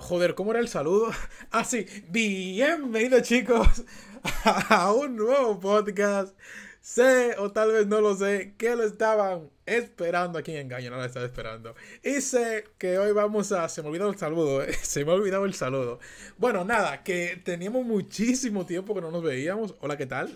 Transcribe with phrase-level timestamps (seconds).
[0.00, 1.10] Joder, ¿cómo era el saludo?
[1.52, 1.86] Ah, sí.
[2.08, 3.84] Bienvenidos, chicos,
[4.44, 6.34] a un nuevo podcast.
[6.80, 10.96] Sé, o tal vez no lo sé, que lo estaban esperando aquí en Engaño, no
[10.96, 11.74] lo estaba esperando.
[12.02, 13.68] Y sé que hoy vamos a.
[13.68, 16.00] Se me olvidó el saludo, eh, se me ha olvidado el saludo.
[16.38, 19.74] Bueno, nada, que teníamos muchísimo tiempo que no nos veíamos.
[19.80, 20.32] Hola, ¿qué tal?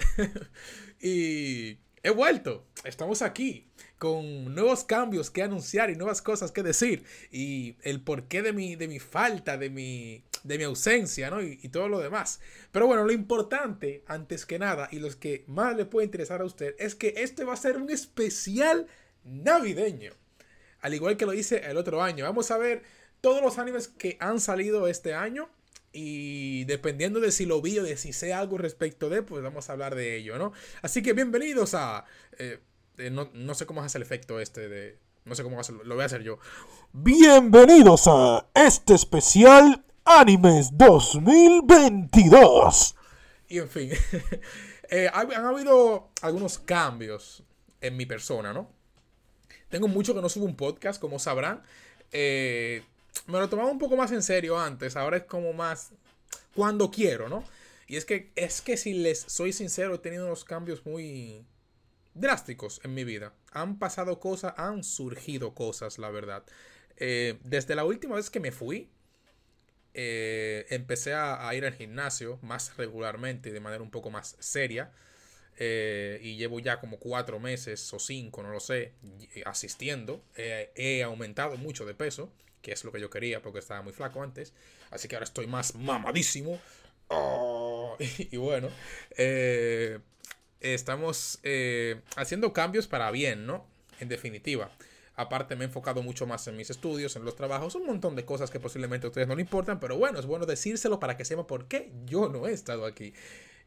[1.01, 3.67] y he vuelto, estamos aquí
[3.99, 8.77] con nuevos cambios que anunciar y nuevas cosas que decir y el porqué de mi,
[8.77, 11.43] de mi falta, de mi, de mi ausencia, ¿no?
[11.43, 12.41] Y, y, todo lo demás.
[12.73, 16.45] Pero bueno, lo importante, antes que nada, y los que más le puede interesar a
[16.45, 18.87] usted, es que este va a ser un especial
[19.25, 20.13] navideño.
[20.83, 22.27] Al igual que lo hice el otro año.
[22.27, 22.83] Vamos a ver
[23.23, 25.49] todos los animes que han salido este año.
[25.97, 29.71] Y dependiendo de si lo vi o de si sé algo respecto de, pues vamos
[29.71, 30.53] a hablar de ello, ¿no?
[30.83, 32.05] Así que bienvenidos a...
[32.37, 32.59] Eh,
[32.99, 34.99] eh, no, no, sé cómo hace el efecto este de...
[35.25, 36.41] No sé cómo lo voy a hacer yo.
[36.93, 42.97] Bienvenidos a este especial Animes 2022.
[43.47, 43.93] Y en fin,
[44.91, 47.45] eh, han habido algunos cambios
[47.81, 48.69] en mi persona, ¿no?
[49.69, 51.63] Tengo mucho que no subo un podcast, como sabrán.
[52.11, 52.83] Eh,
[53.27, 55.93] me lo tomaba un poco más en serio antes, ahora es como más
[56.55, 57.45] cuando quiero, ¿no?
[57.87, 61.45] Y es que, es que si les soy sincero, he tenido unos cambios muy
[62.15, 63.35] drásticos en mi vida.
[63.53, 66.45] Han pasado cosas, han surgido cosas, la verdad.
[66.97, 68.89] Eh, desde la última vez que me fui,
[69.93, 74.93] eh, empecé a, ir al gimnasio más regularmente, de manera un poco más seria.
[75.57, 78.93] Eh, y llevo ya como cuatro meses o cinco, no lo sé,
[79.45, 80.25] asistiendo.
[80.37, 82.33] he aumentado mucho de peso,
[82.65, 84.55] que es lo que yo quería porque estaba muy flaco antes.
[84.91, 86.59] Así que ahora estoy más mamadísimo.
[87.09, 88.71] Oh, y, bueno,
[89.19, 90.01] eh,
[90.61, 93.67] estamos eh, haciendo cambios para bien, ¿no?
[94.01, 94.71] En definitiva.
[95.15, 98.25] Aparte me he enfocado mucho más en mis estudios, en los trabajos, un montón de
[98.25, 101.25] cosas que posiblemente a ustedes no le importan, pero bueno, es bueno decírselo para que
[101.25, 103.13] sepan por qué yo no he estado aquí.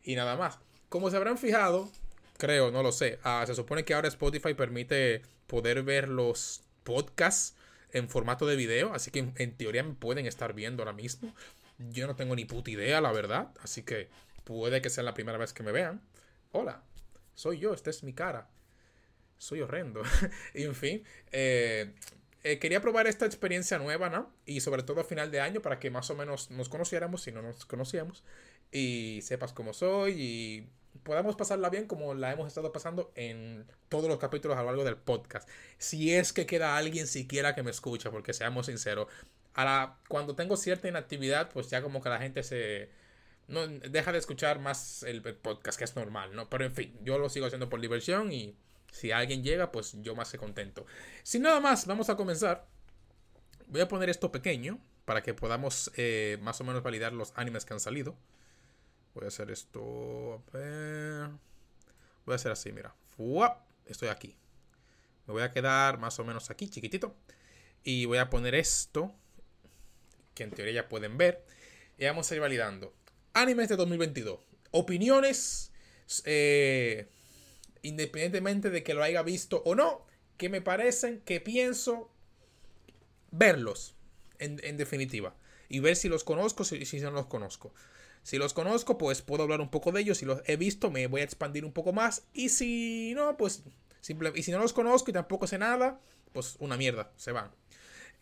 [0.04, 0.58] Y nada más.
[0.90, 1.92] Como se habrán fijado,
[2.38, 7.58] creo, no lo sé, ah, se supone que ahora Spotify permite poder ver los podcasts
[7.98, 11.34] en formato de video, así que en teoría me pueden estar viendo ahora mismo.
[11.78, 14.10] Yo no tengo ni puta idea, la verdad, así que
[14.44, 16.02] puede que sea la primera vez que me vean.
[16.52, 16.84] Hola,
[17.36, 18.50] soy yo, esta es mi cara.
[19.38, 20.02] Soy horrendo.
[20.54, 21.94] en fin, eh,
[22.44, 24.34] eh, quería probar esta experiencia nueva, ¿no?
[24.46, 27.32] Y sobre todo a final de año para que más o menos nos conociéramos si
[27.32, 28.24] no nos conocíamos
[28.72, 30.70] y sepas cómo soy y
[31.04, 34.84] podamos pasarla bien como la hemos estado pasando en todos los capítulos a lo largo
[34.84, 35.48] del podcast.
[35.78, 39.08] Si es que queda alguien siquiera que me escucha, porque seamos sinceros,
[39.54, 42.90] ahora cuando tengo cierta inactividad, pues ya como que la gente se
[43.48, 46.50] deja de escuchar más el, podcast, que es normal, ¿no?
[46.50, 48.56] Pero en fin, yo lo sigo haciendo por diversión y
[48.92, 50.86] si alguien llega, pues yo más que contento.
[51.24, 52.68] Sin nada más, vamos a comenzar.
[53.68, 57.66] Voy a poner esto pequeño para que podamos eh, más o menos validar los animes
[57.66, 58.16] que han salido.
[59.18, 60.44] Voy a hacer esto.
[60.54, 61.30] A ver.
[62.24, 62.94] Voy a hacer así, mira.
[63.16, 63.68] ¡Fuap!
[63.88, 64.38] Estoy aquí.
[65.26, 67.16] Me voy a quedar más o menos aquí, chiquitito.
[67.84, 69.12] Y voy a poner esto,
[70.36, 71.44] que en teoría ya pueden ver.
[71.98, 72.94] Y vamos a ir validando.
[73.34, 74.40] Animes de 2022.
[74.70, 75.72] Opiniones,
[76.26, 77.10] eh,
[77.82, 80.06] independientemente de que lo haya visto o no,
[80.38, 82.12] que me parecen, que pienso
[83.32, 83.96] verlos,
[84.38, 85.36] en, definitiva.
[85.70, 87.74] Y ver si los conozco, si, si no los conozco.
[88.28, 90.18] Si los conozco, pues puedo hablar un poco de ellos.
[90.18, 92.24] Si los he visto, me voy a expandir un poco más.
[92.34, 93.64] Y si no, pues
[94.02, 95.98] simple, y si no los conozco y tampoco sé nada,
[96.34, 97.52] pues una mierda, se van.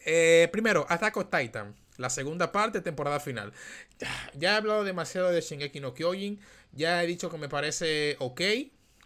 [0.06, 1.76] Eh, primero, Attack on Titan.
[1.98, 3.52] La segunda parte, temporada final.
[4.36, 6.40] Ya he hablado demasiado de Shingeki no Kyojin.
[6.72, 8.42] Ya he dicho que me parece ok.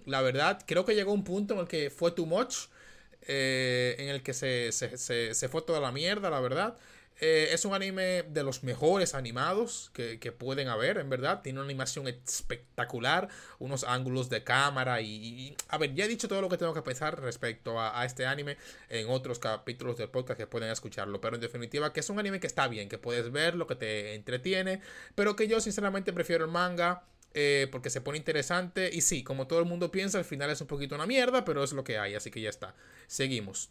[0.05, 2.67] La verdad, creo que llegó un punto en el que fue too much.
[3.21, 6.77] Eh, en el que se, se, se, se, fue toda la mierda, la verdad.
[7.21, 11.41] Eh, es un anime de los mejores animados que, que, pueden haber, en verdad.
[11.41, 13.27] Tiene una animación espectacular,
[13.59, 16.81] unos ángulos de cámara y, A ver, ya he dicho todo lo que tengo que
[16.81, 18.57] pensar respecto a, a, este anime
[18.87, 21.19] en otros capítulos del podcast que pueden escucharlo.
[21.19, 24.15] Pero en definitiva, que es un anime que está bien, que puedes verlo, que te
[24.15, 24.81] entretiene,
[25.15, 27.03] pero que yo sinceramente prefiero el manga.
[27.35, 30.61] Eh, porque se pone interesante y sí, como todo el mundo piensa, al final es
[30.61, 32.73] un poquito una mierda, pero es lo que hay, así que ya está.
[33.05, 33.69] Seguimos.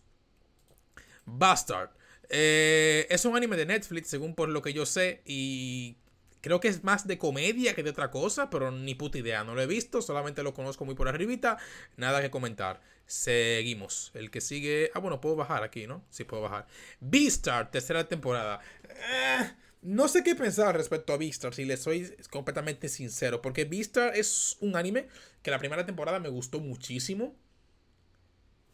[1.25, 1.91] Bastard.
[2.29, 5.97] Eh, es un anime de Netflix, según por lo que yo sé, y
[6.41, 9.55] creo que es más de comedia que de otra cosa, pero ni puta idea, no
[9.55, 11.59] lo he visto, solamente lo conozco muy por arribita,
[11.97, 12.81] nada que comentar.
[13.07, 14.11] Seguimos.
[14.15, 14.91] El que sigue...
[14.95, 16.05] Ah, bueno, puedo bajar aquí, ¿no?
[16.11, 16.67] Sí, puedo bajar.
[17.01, 18.61] Beastar, tercera temporada.
[18.85, 24.15] Eh, no sé qué pensar respecto a Beastar, si les soy completamente sincero, porque Beastar
[24.15, 25.09] es un anime
[25.43, 27.35] que la primera temporada me gustó muchísimo.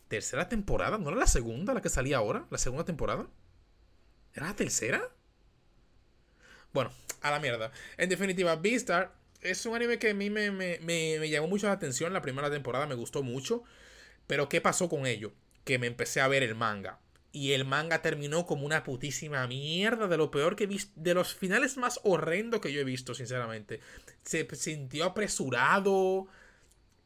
[0.09, 0.99] ¿Tercera temporada?
[0.99, 2.47] ¿No era la segunda la que salía ahora?
[2.51, 3.29] ¿La segunda temporada?
[4.35, 5.11] ¿Era la tercera?
[6.73, 6.91] Bueno,
[7.23, 7.73] a la mierda.
[7.97, 11.75] En definitiva, Beastar es un anime que a mí me, me, me, llamó mucho la
[11.75, 12.13] atención.
[12.13, 13.63] La primera temporada me gustó mucho.
[14.27, 15.33] Pero ¿qué pasó con ello?
[15.65, 16.99] Que me empecé a ver el manga.
[17.31, 20.93] Y el manga terminó como una putísima mierda de lo peor que he visto.
[20.97, 23.81] De los finales más horrendos que yo he visto, sinceramente.
[24.25, 26.27] Se sintió apresurado,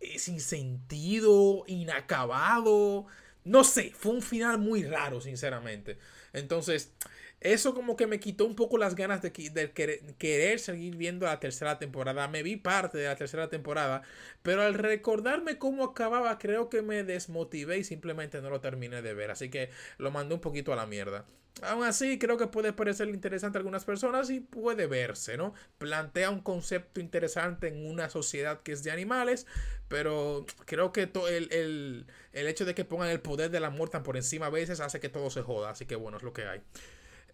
[0.01, 3.07] eh, sin sentido, inacabado.
[3.45, 5.99] No sé, fue un final muy raro, sinceramente.
[6.33, 6.93] Entonces,
[7.41, 11.79] eso como que me quitó un poco las ganas de, querer, seguir viendo la tercera
[11.79, 12.27] temporada.
[12.29, 14.03] Me vi parte de la tercera temporada,
[14.43, 19.15] pero al recordarme cómo acababa, creo que me desmotivé y simplemente no lo terminé de
[19.15, 19.31] ver.
[19.31, 21.25] Así que lo mandé un poquito a la mierda.
[21.63, 25.55] Aún así, creo que puede parecer interesante a algunas personas y puede verse, ¿no?
[25.79, 29.47] Plantea un concepto interesante en una sociedad que es de animales,
[29.89, 33.99] pero creo que el, el, el hecho de que pongan el poder de la muerte
[34.01, 35.71] por encima a veces hace que todo se joda.
[35.71, 36.63] Así que bueno, es lo que hay.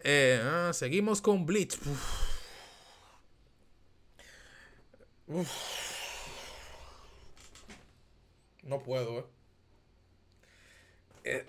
[0.07, 1.79] Eh, ah, seguimos con Bleach.
[8.61, 9.25] No puedo, eh.
[11.23, 11.45] eh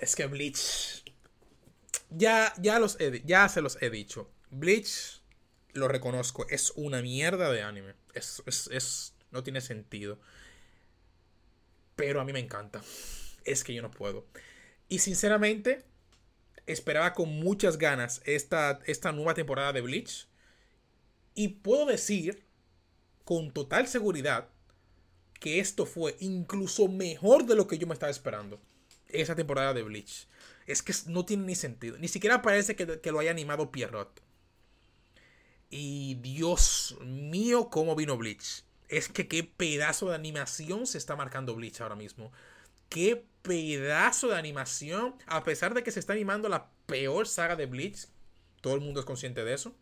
[0.00, 1.04] es que Bleach.
[2.10, 4.28] Ya, ya, los ya se los he dicho.
[4.50, 5.22] Bleach,
[5.74, 7.94] lo reconozco, es una mierda de anime.
[8.14, 10.18] Es, es, es, no tiene sentido.
[11.94, 12.82] Pero a mí me encanta
[13.52, 14.26] es que yo no puedo.
[14.88, 15.84] Y sinceramente,
[16.66, 20.28] esperaba con muchas ganas esta, esta nueva temporada de Bleach.
[21.34, 22.44] Y puedo decir
[23.24, 24.48] con total seguridad
[25.40, 28.60] que esto fue incluso mejor de lo que yo me estaba esperando.
[29.08, 30.26] Esa temporada de Bleach.
[30.66, 31.96] Es que no tiene ni sentido.
[31.98, 34.20] Ni siquiera parece que, lo haya animado Pierrot.
[35.70, 38.64] Y Dios mío, cómo vino Bleach.
[38.88, 42.32] Es que qué pedazo de animación se está marcando Bleach ahora mismo.
[42.88, 45.16] Qué pedazo de animación.
[45.26, 48.06] A pesar de que se está animando la peor saga de Bleach.
[48.60, 49.74] Todo el mundo es consciente de eso.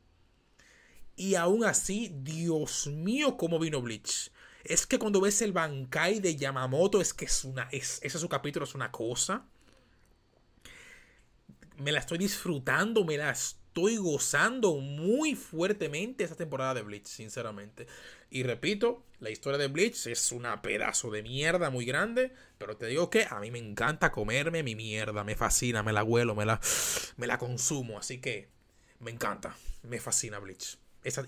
[1.17, 4.31] Y aún así, Dios mío, cómo vino Bleach.
[4.65, 7.69] Es que cuando ves el Bankai de Yamamoto, es que es una.
[7.71, 9.45] Es, ese su capítulo es una cosa.
[11.77, 17.87] Me la estoy disfrutando, me la estoy gozando muy fuertemente esta temporada de Bleach, sinceramente.
[18.31, 22.87] Y repito, la historia de Bleach es una pedazo de mierda muy grande, pero te
[22.87, 26.47] digo que a mí me encanta comerme mi mierda, me fascina, me la huelo, me
[26.47, 26.61] la,
[27.17, 28.49] me la consumo, así que
[28.99, 30.79] me encanta, me fascina Bleach.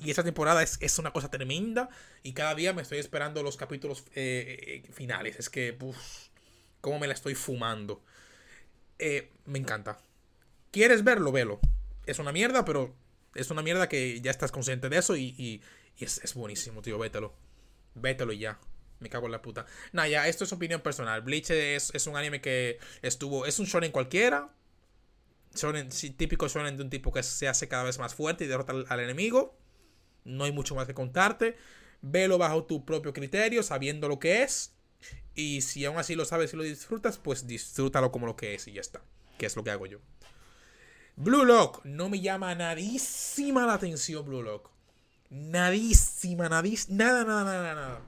[0.00, 1.88] y esa temporada es, una cosa tremenda
[2.22, 5.38] y cada día me estoy esperando los capítulos eh, eh, finales.
[5.38, 6.28] Es que, uff,
[6.80, 8.02] cómo me la estoy fumando.
[8.98, 9.98] Eh, me encanta.
[10.70, 11.30] ¿Quieres verlo?
[11.30, 11.60] Velo.
[12.08, 12.94] Es una mierda, pero
[13.34, 15.62] es una mierda que ya estás consciente de eso y,
[15.98, 17.34] es, buenísimo, tío, vételo.
[17.94, 18.58] Vételo y ya.
[18.98, 19.66] Me cago en la puta.
[19.92, 21.20] Nah, ya, esto es opinión personal.
[21.20, 23.44] Bleach es, un anime que estuvo.
[23.44, 24.48] Es un shonen cualquiera.
[25.54, 28.72] Shonen, típico shonen de un tipo que se hace cada vez más fuerte y derrota
[28.72, 29.54] al, enemigo.
[30.24, 31.58] No hay mucho más que contarte.
[32.00, 34.74] Velo bajo tu propio criterio, sabiendo lo que es.
[35.34, 38.66] Y si aún así lo sabes y lo disfrutas, pues disfrútalo como lo que es
[38.66, 39.02] y ya está.
[39.36, 40.00] Que es lo que hago yo.
[41.18, 41.84] Blue Lock.
[41.84, 44.70] No me llama nadísima la atención Blue Lock.
[45.30, 48.02] Nadísima, nadísima, nada, nada, nada, nada.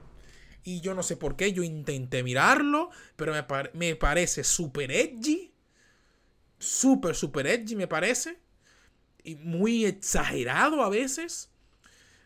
[0.63, 5.51] Y yo no sé por qué, yo intenté mirarlo, pero me, me parece super edgy.
[6.57, 8.39] Super, super edgy me parece.
[9.25, 11.49] Y muy exagerado a veces.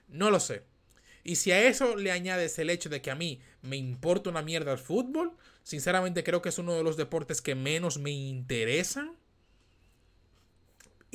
[0.08, 0.66] No lo sé.
[1.24, 4.44] Y si a eso le añades el hecho de que a mí me importa una
[4.44, 9.16] mierda el fútbol, sinceramente creo que es uno de los deportes que menos me interesan.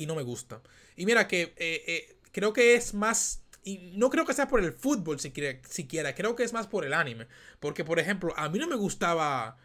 [0.01, 0.61] Y no me gusta.
[0.95, 4.63] Y mira que eh, eh, creo que es más y no creo que sea por
[4.63, 7.27] el fútbol siquiera, creo que es más por el anime.
[7.59, 9.57] Porque, por ejemplo, a mí no me gustaba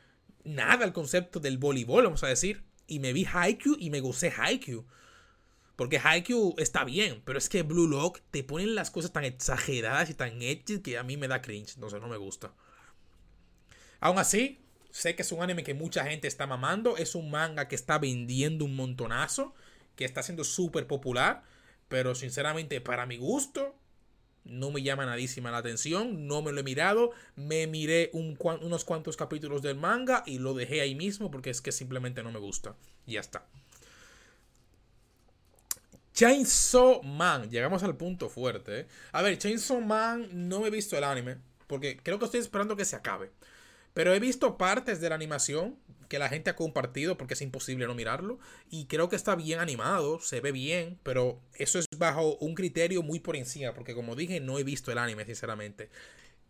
[0.44, 2.64] nada el concepto del voleibol, vamos a decir.
[2.86, 4.86] Y me vi Haikyuu y me gocé Haikyuu.
[5.76, 10.08] Porque Haikyuu está bien, pero es que Blue Lock te ponen las cosas tan exageradas
[10.10, 11.74] y tan edgy que a mí me da cringe.
[11.74, 12.52] Entonces no me gusta.
[14.00, 16.96] Aún así, sé que es un anime que mucha gente está mamando.
[16.96, 19.54] Es un manga que está vendiendo un montonazo.
[19.96, 21.42] Que está siendo súper popular.
[21.88, 23.74] Pero sinceramente, para mi gusto,
[24.44, 29.16] no me llama nadísima la atención, no me lo he mirado, me miré unos cuantos
[29.16, 32.76] capítulos del manga y lo dejé ahí mismo porque es que simplemente no me gusta.
[33.06, 33.46] Y ya está.
[36.14, 38.80] Chainsaw Man, llegamos al punto fuerte.
[38.80, 38.86] ¿eh?
[39.12, 41.36] A ver, Chainsaw Man no he visto el anime
[41.66, 43.30] porque creo que estoy esperando que se acabe.
[43.92, 45.76] Pero he visto partes de la animación
[46.08, 48.38] que la gente ha compartido porque es imposible no mirarlo.
[48.70, 53.02] Y creo que está bien animado, se ve bien, pero eso es bajo un criterio
[53.02, 55.90] muy por encima, porque como dije, no he visto el anime, sinceramente.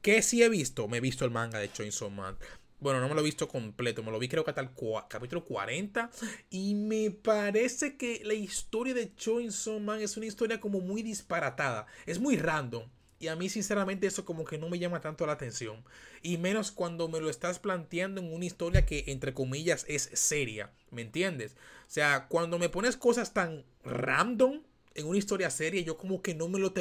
[0.03, 0.89] ¿Qué sí he visto?
[0.89, 2.37] Me he visto el manga de Chainsaw Man.
[2.79, 4.71] Bueno, no me lo he visto completo, me lo vi creo que hasta el
[5.09, 6.11] capítulo 40.
[6.51, 11.87] Y me parece que la historia de Chainsaw Man es una historia como muy disparatada.
[12.05, 12.89] Es muy random.
[13.19, 15.83] Y a mí sinceramente eso como que no me llama tanto la atención.
[16.23, 20.71] Y menos cuando me lo estás planteando en una historia que entre comillas es seria.
[20.91, 21.57] ¿Me entiendes?
[21.87, 24.63] O sea, cuando me pones cosas tan random
[24.95, 26.73] en una historia seria, yo como que no me lo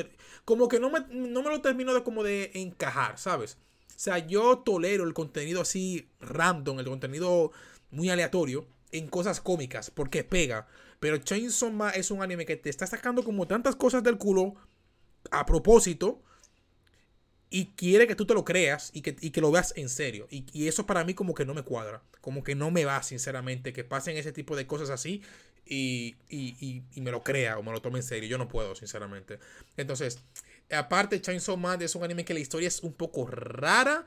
[0.46, 3.58] como que no me, no me lo termino de como de encajar, ¿sabes?
[3.90, 7.52] O sea, yo tolero el contenido así random, el contenido
[7.92, 10.68] muy aleatorio en cosas cómicas porque pega.
[11.00, 14.56] Pero Chainsaw Man es un anime que te está sacando como tantas cosas del culo
[15.32, 16.22] a propósito
[17.50, 20.28] y quiere que tú te lo creas y que, que lo veas en serio.
[20.30, 22.02] Y, y, eso para mí como que no me cuadra.
[22.22, 25.22] Como que no me va, sinceramente, que pasen ese tipo de cosas así
[25.66, 28.30] y, y, y, me lo crea o me lo tome en serio.
[28.30, 29.40] Yo no puedo, sinceramente.
[29.78, 30.20] Entonces,
[30.72, 34.06] aparte, Chainsaw Man es un anime que la historia es un poco rara.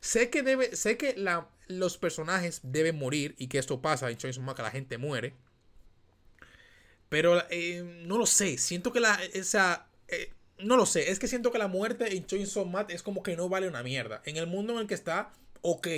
[0.00, 4.16] Sé que debe, sé que la, los personajes deben morir y que esto pasa en
[4.16, 5.34] Chainsaw Man, que la gente muere.
[7.08, 8.58] Pero eh, no lo sé.
[8.58, 9.14] Siento que la.
[9.32, 11.10] Esa, eh, no lo sé.
[11.10, 13.82] Es que siento que la muerte en Chainsaw Man es como que no vale una
[13.82, 14.22] mierda.
[14.24, 15.88] En el mundo en el que está ok,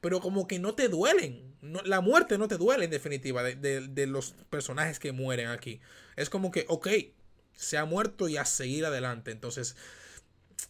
[0.00, 1.54] pero como que no te duelen.
[1.84, 5.80] la muerte no te duele en definitiva de, los personajes que mueren aquí.
[6.16, 6.88] Es como que, ok,
[7.54, 9.30] se ha muerto y a seguir adelante.
[9.30, 9.76] Entonces,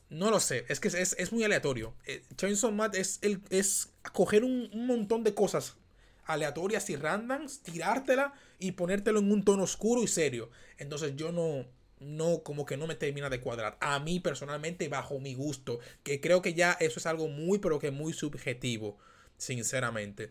[0.09, 1.95] no lo sé, es que es, muy aleatorio.
[2.07, 5.77] Eh, Chainsaw Man es, el, es coger un, un, montón de cosas
[6.25, 10.51] aleatorias y randoms, tirártela y ponértelo en un tono oscuro y serio.
[10.79, 11.67] Entonces yo no,
[12.01, 13.77] no, como que no me termina de cuadrar.
[13.81, 17.79] A mí personalmente, bajo mi gusto, que creo que ya eso es algo muy, pero
[17.79, 18.99] que muy subjetivo,
[19.39, 20.31] sinceramente.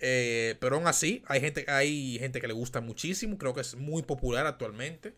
[0.00, 3.74] Eh, pero aún así, hay gente, hay gente que le gusta muchísimo, creo que es
[3.76, 5.14] muy popular actualmente.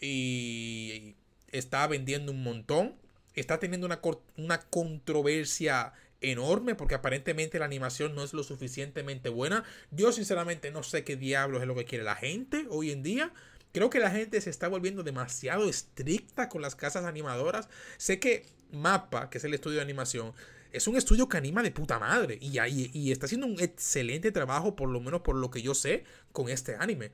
[0.00, 1.14] Y
[1.52, 2.94] está vendiendo un montón.
[3.34, 4.00] Está teniendo una,
[4.36, 9.64] una controversia enorme porque aparentemente la animación no es lo suficientemente buena.
[9.90, 13.32] Yo sinceramente no sé qué diablos es lo que quiere la gente hoy en día.
[13.72, 17.68] Creo que la gente se está volviendo demasiado estricta con las casas animadoras.
[17.96, 20.34] Sé que Mappa, que es el estudio de animación,
[20.72, 22.38] es un estudio que anima de puta madre.
[22.40, 26.04] Y, y, está haciendo un excelente trabajo, por lo menos por lo que yo sé,
[26.32, 27.12] con este anime.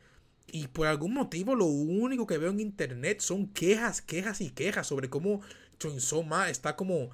[0.49, 4.87] Y por algún motivo lo único que veo en internet son quejas, quejas y quejas
[4.87, 5.43] sobre cómo
[5.79, 7.11] Chainsaw Ma está como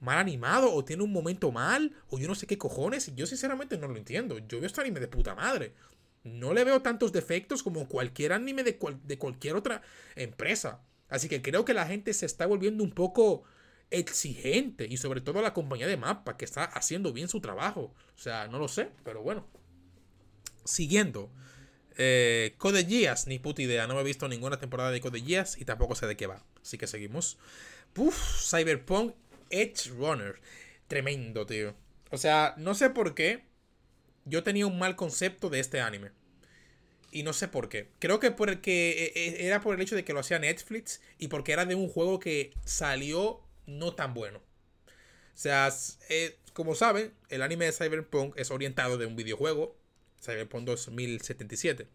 [0.00, 3.06] mal animado o tiene un momento mal o yo no sé qué cojones.
[3.08, 4.38] Y yo sinceramente no lo entiendo.
[4.38, 5.74] Yo veo este anime de puta madre
[6.22, 9.82] no le veo tantos defectos como cualquier anime de, de cualquier otra
[10.16, 10.82] empresa.
[11.08, 13.44] Así que creo que la gente se está volviendo un poco
[13.90, 17.94] exigente y sobre todo la compañía de mapa que está haciendo bien su trabajo.
[18.14, 19.46] O sea, no lo sé, pero bueno.
[20.64, 21.30] Siguiendo.
[21.96, 23.86] Eh, Code Geass, ni puta idea.
[23.86, 26.44] No he visto ninguna temporada de Code Geass y tampoco sé de qué va.
[26.62, 27.38] Así que seguimos.
[27.94, 29.14] Cyberpunk
[29.50, 30.40] Edge Runner.
[30.86, 31.74] Tremendo, tío.
[32.10, 33.49] O sea, no sé por qué
[34.24, 36.10] yo tenía un mal concepto de este anime.
[37.12, 37.88] Y no sé por qué.
[37.98, 41.28] Creo que porque e, e, era por el hecho de que lo hacía Netflix y
[41.28, 44.38] porque era de un juego que salió no tan bueno.
[44.38, 45.72] O sea,
[46.08, 49.76] eh, como saben, el anime de Cyberpunk es orientado de un videojuego,
[50.22, 51.86] Cyberpunk 2077.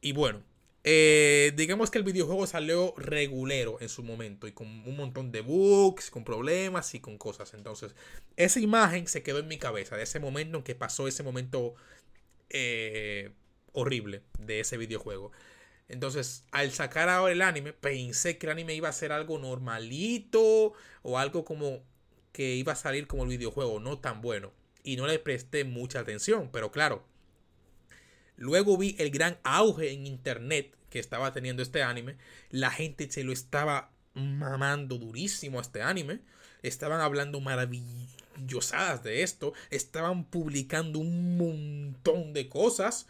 [0.00, 0.42] Y bueno,
[0.84, 5.40] eh, digamos que el videojuego salió regulero en su momento y con un montón de
[5.40, 7.54] bugs, con problemas y con cosas.
[7.54, 7.94] Entonces,
[8.36, 11.74] esa imagen se quedó en mi cabeza de ese momento en que pasó ese momento
[12.50, 13.32] eh,
[13.72, 15.32] horrible de ese videojuego.
[15.88, 20.74] Entonces, al sacar ahora el anime, pensé que el anime iba a ser algo normalito
[21.02, 21.82] o algo como
[22.32, 24.52] que iba a salir como el videojuego, no tan bueno.
[24.82, 27.04] Y no le presté mucha atención, pero claro,
[28.38, 32.16] Luego vi el gran auge en internet que estaba teniendo este anime.
[32.50, 36.20] La gente se lo estaba mamando durísimo a este anime.
[36.62, 39.52] Estaban hablando maravillosadas de esto.
[39.70, 43.06] Estaban publicando un montón de cosas.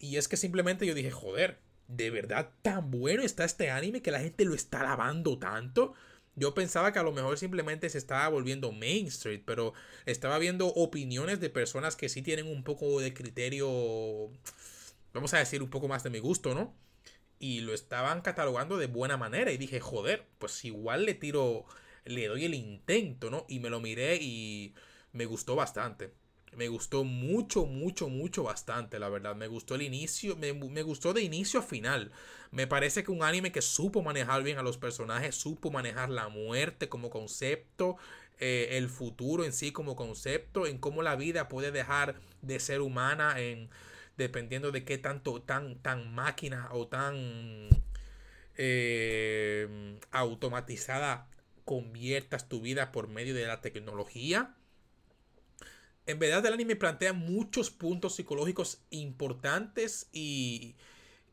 [0.00, 4.10] Y es que simplemente yo dije, joder, ¿de verdad tan bueno está este anime que
[4.10, 5.94] la gente lo está lavando tanto?
[6.36, 9.72] Yo pensaba que a lo mejor simplemente se estaba volviendo mainstream, pero
[10.06, 14.30] estaba viendo opiniones de personas que sí tienen un poco de criterio,
[15.12, 16.74] vamos a decir, un poco más de mi gusto, ¿no?
[17.38, 21.66] Y lo estaban catalogando de buena manera y dije, joder, pues igual le tiro,
[22.04, 23.46] le doy el intento, ¿no?
[23.48, 24.74] Y me lo miré y
[25.12, 26.12] me gustó bastante.
[26.56, 29.34] Me gustó mucho, mucho, mucho, bastante, la verdad.
[29.34, 32.12] Me gustó el inicio, me, gustó de inicio a final.
[32.50, 36.28] Me parece que un anime que supo manejar bien a los personajes, supo manejar la
[36.28, 37.96] muerte como concepto,
[38.38, 42.80] eh, el futuro en sí como concepto, en cómo la vida puede dejar de ser
[42.80, 43.70] humana en
[44.16, 47.68] dependiendo de qué tanto tan tan máquina o tan
[48.56, 51.28] eh, automatizada
[51.64, 54.54] conviertas tu vida por medio de la tecnología
[56.06, 60.74] En verdad el anime plantea muchos puntos psicológicos importantes y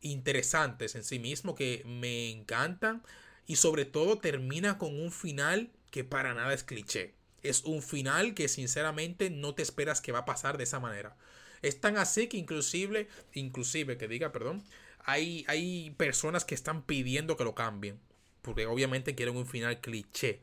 [0.02, 3.04] interesantes en sí mismo que me encantan.
[3.48, 7.14] Y sobre todo termina con un final que para nada es cliché.
[7.44, 11.18] Es un final que sinceramente no te esperas que va a pasar de esa manera.
[11.62, 14.64] Es tan así que inclusive, inclusive que diga, perdón,
[15.00, 18.00] hay, hay personas que están pidiendo que lo cambien.
[18.42, 20.40] Porque obviamente quieren un final cliché.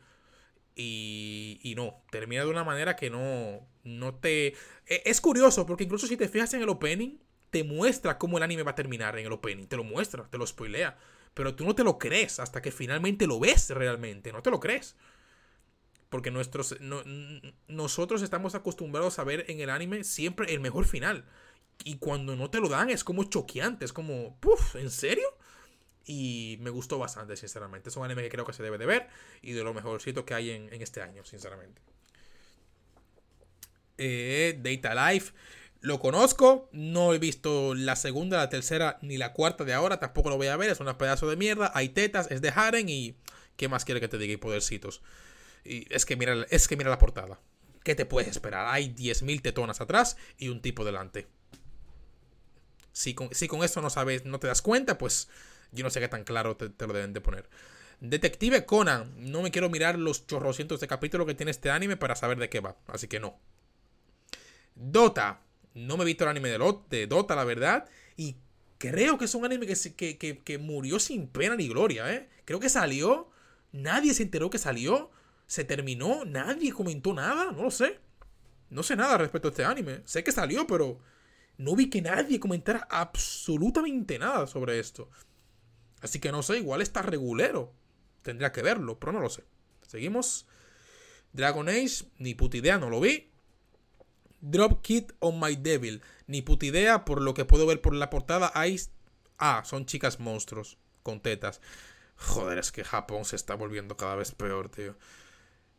[0.81, 4.55] Y, y no, termina de una manera que no, no te...
[4.87, 7.19] E, es curioso porque incluso si te fijas en el opening,
[7.51, 9.67] te muestra cómo el anime va a terminar en el opening.
[9.67, 10.97] Te lo muestra, te lo spoilea.
[11.35, 14.33] Pero tú no te lo crees hasta que finalmente lo ves realmente.
[14.33, 14.95] No te lo crees.
[16.11, 16.77] Porque nuestros,
[17.67, 21.25] nosotros estamos acostumbrados a ver en el anime siempre el mejor final.
[21.83, 23.85] Y cuando no te lo dan es como choqueante.
[23.85, 25.27] Es como, puff, ¿en serio?
[26.09, 27.91] Y me gustó bastante, sinceramente.
[27.91, 29.09] Es un anime que creo que se debe de ver.
[29.43, 31.83] Y de lo mejorcito que hay en, este año, sinceramente.
[33.99, 35.35] Eh, Data Life.
[35.83, 40.29] Lo conozco, no he visto la segunda, la tercera ni la cuarta de ahora, tampoco
[40.29, 43.17] lo voy a ver, es un pedazo de mierda, hay tetas, es de Haren y
[43.57, 44.33] ¿qué más quiere que te diga?
[44.33, 45.03] Y podercitos.
[45.65, 47.39] Y es que mira, es que mira la portada.
[47.85, 48.67] ¿Qué te puedes esperar?
[48.67, 51.29] Hay 10.000 tetonas atrás y un tipo delante.
[52.93, 55.29] Si con, si con esto no sabes, no te das cuenta, pues
[55.73, 57.49] yo no sé qué tan claro te, lo deben de poner.
[58.01, 59.13] Detective Conan.
[59.17, 62.49] No me quiero mirar los chorrocientos de capítulo que tiene este anime para saber de
[62.49, 62.77] qué va.
[62.87, 63.39] Así que no.
[64.75, 65.41] Dota.
[65.75, 67.89] No me he visto el anime de, Dota, la verdad.
[68.17, 68.37] Y
[68.79, 72.29] creo que es un anime que, que, que, murió sin pena ni gloria, ¿eh?
[72.45, 73.31] Creo que salió.
[73.73, 75.11] Nadie se enteró que salió.
[75.47, 76.25] Se terminó.
[76.25, 77.53] Nadie comentó nada.
[77.53, 77.99] No lo sé.
[78.71, 80.03] No sé nada respecto a este anime.
[80.05, 81.01] Sé que salió, pero
[81.59, 85.11] no vi que nadie comentara absolutamente nada sobre esto.
[86.01, 87.73] Así que no sé, igual está regulero.
[88.23, 89.45] Tendría que verlo, pero no lo sé.
[89.87, 90.47] Seguimos.
[91.33, 93.31] Dragon Age, ni puta idea, no lo vi.
[94.41, 96.03] Drop Kit on My Devil.
[96.27, 98.81] Ni puta idea, por lo que puedo ver por la portada, hay...
[99.39, 101.61] Ah, son chicas monstruos con tetas.
[102.17, 104.97] Joder, es que Japón se está volviendo cada vez peor, tío.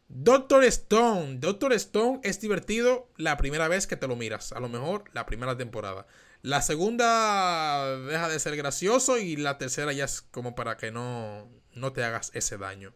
[0.07, 1.37] Doctor Stone.
[1.39, 4.53] Doctor Stone es divertido la primera vez que te lo miras.
[4.53, 6.07] A lo mejor la primera temporada.
[6.41, 11.49] La segunda deja de ser gracioso y la tercera ya es como para que no,
[11.73, 12.93] no te hagas ese daño.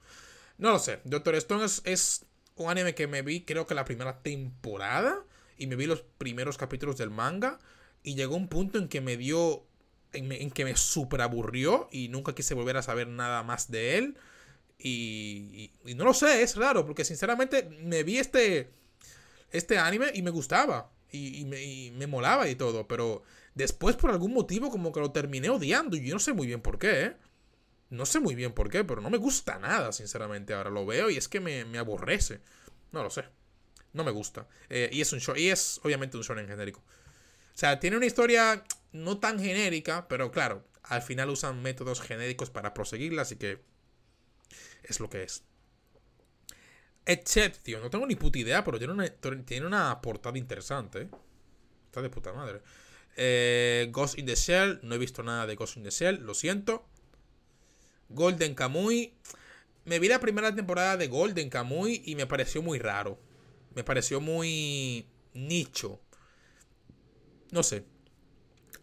[0.58, 1.02] No lo sé.
[1.04, 2.26] Doctor Stone es,
[2.56, 5.26] un anime que me vi creo que la primera temporada
[5.58, 7.60] y me vi los primeros capítulos del manga
[8.04, 9.66] y llegó un punto en que me dio,
[10.14, 14.18] en, que me super aburrió y nunca quise volver a saber nada más de él.
[14.78, 18.70] Y, y, no lo sé, es raro, porque sinceramente me vi este,
[19.52, 20.92] este anime y me gustaba.
[21.16, 22.88] Y, me, me, molaba y todo.
[22.88, 23.24] Pero
[23.54, 25.96] después, por algún motivo, como que lo terminé odiando.
[25.96, 27.18] Y yo no sé muy bien por qué, ¿eh?
[27.92, 30.54] No sé muy bien por qué, pero no me gusta nada, sinceramente.
[30.54, 32.42] Ahora lo veo y es que me, me aborrece.
[32.92, 33.26] No lo sé.
[33.94, 34.48] No me gusta.
[34.70, 35.36] Eh, y es un show.
[35.36, 36.80] Y es obviamente un shonen genérico.
[36.80, 42.50] O sea, tiene una historia no tan genérica, pero claro, al final usan métodos genéricos
[42.50, 43.62] para proseguirla, así que
[44.84, 45.44] es lo que es.
[47.06, 49.08] Exception, no tengo ni puta idea, pero tiene una,
[49.46, 51.10] tiene una portada interesante.
[51.86, 52.62] Está de puta madre.
[53.16, 56.34] Eh, Ghost in the Shell, no he visto nada de Ghost in the Shell, lo
[56.34, 56.86] siento.
[58.10, 59.14] Golden Kamuy.
[59.86, 63.20] Me vi la primera temporada de Golden Kamuy y me pareció muy raro
[63.76, 66.00] me pareció muy nicho.
[67.52, 67.86] No sé.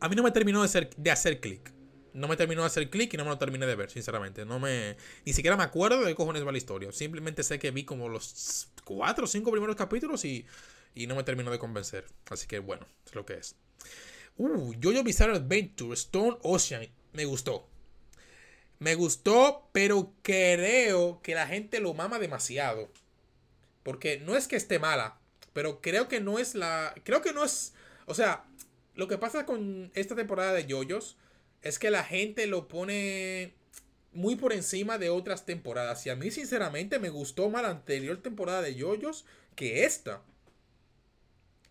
[0.01, 1.73] A mí no me terminó de, hacer, de hacer clic.
[2.13, 4.45] No me terminó de hacer clic y no me lo terminé de ver, sinceramente.
[4.45, 4.97] No me.
[5.25, 6.93] Ni siquiera me acuerdo de qué cojones va la historia.
[6.93, 10.47] Simplemente sé que vi como los cuatro o cinco primeros capítulos y,
[10.95, 12.07] y no me terminó de convencer.
[12.29, 13.57] Así que bueno, es lo que es.
[14.37, 16.89] Uh, Jojo Bizarre Adventure, Stone Ocean.
[17.13, 17.69] Me gustó.
[18.79, 22.91] Me gustó, pero creo que la gente lo mama demasiado.
[23.83, 25.19] Porque no es que esté mala,
[25.53, 26.95] pero creo que no es la.
[27.05, 27.75] Creo que no es.
[28.07, 28.45] O sea,
[28.95, 31.17] lo que pasa con esta temporada de Yoyos
[31.63, 33.55] es que la gente lo pone
[34.13, 36.05] muy por encima de otras temporadas.
[36.07, 40.23] Y a mí, sinceramente, me gustó más la anterior temporada de Yoyos que esta.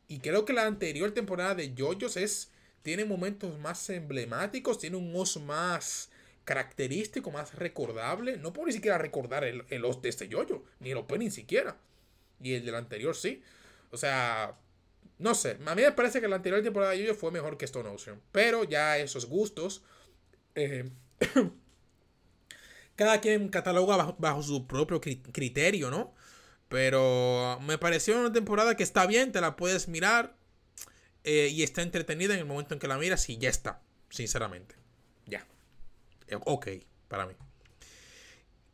[0.08, 2.52] Y creo que la anterior temporada de Yoyos es.
[2.82, 6.10] Tiene momentos más emblemáticos, tiene un os más
[6.46, 8.38] característico, más recordable.
[8.38, 11.78] No puedo ni siquiera recordar el, el os de este Yoyo, ni el opening siquiera.
[12.42, 13.44] Y el del anterior sí.
[13.92, 14.58] O sea,
[15.20, 15.60] no sé.
[15.66, 18.22] A mí me parece que la anterior temporada de fue mejor que Stone Ocean.
[18.32, 19.84] Pero ya esos gustos.
[20.56, 20.90] Eh,
[22.96, 26.16] cada quien cataloga bajo, su propio criterio, ¿no?
[26.70, 30.36] Pero me pareció una temporada que está bien, te la puedes mirar.
[31.26, 33.82] Eh, y está entretenida en el momento en que la miras y ya está.
[34.10, 34.76] Sinceramente.
[35.26, 35.46] Ya.
[36.28, 36.68] Eh, ok,
[37.10, 37.34] para mí.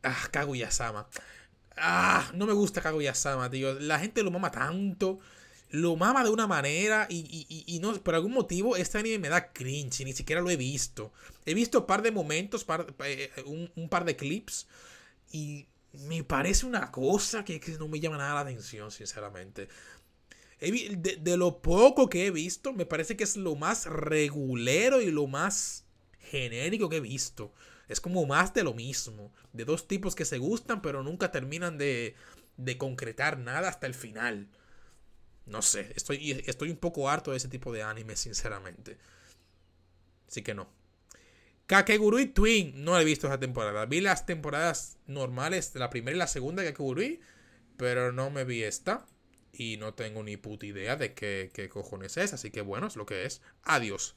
[0.04, 1.08] Ah, Kaguya-sama.
[1.76, 3.74] Ah, no me gusta Kaguya-sama, tío.
[3.80, 5.18] La gente lo mama tanto.
[5.70, 10.04] Lo mama de una manera y, no, por algún motivo este anime me da cringe,
[10.04, 11.12] ni siquiera lo he visto.
[11.44, 12.64] He visto un par de momentos,
[13.04, 14.66] eh, un, par de clips
[15.32, 19.68] y me parece una cosa que, no me llama nada la atención, sinceramente.
[20.60, 25.10] De, de, lo poco que he visto, me parece que es lo más regulero y
[25.10, 25.84] lo más
[26.18, 27.52] genérico que he visto.
[27.88, 29.32] Es como más de lo mismo.
[29.52, 32.14] De dos tipos que se gustan, pero nunca terminan de,
[32.56, 34.48] de concretar nada hasta el final.
[35.46, 38.98] No sé, estoy, estoy un poco harto de ese tipo de anime, sinceramente.
[40.28, 40.68] Así que no.
[41.66, 43.86] Kakegurui Twin, no he visto esa temporada.
[43.86, 47.20] Vi las temporadas normales la primera y la segunda de Kakegurui,
[47.76, 49.06] pero no me vi esta.
[49.52, 52.96] Y no tengo ni puta idea de qué, qué cojones es, así que bueno, es
[52.96, 53.40] lo que es.
[53.62, 54.14] Adiós.